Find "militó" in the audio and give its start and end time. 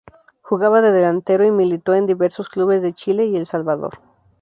1.51-1.93